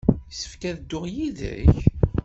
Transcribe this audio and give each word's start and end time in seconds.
Yessefk 0.29 0.61
ad 0.69 0.75
dduɣ 0.79 1.05
yid-k? 1.15 1.75